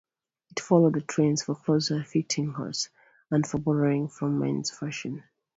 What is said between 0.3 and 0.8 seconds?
It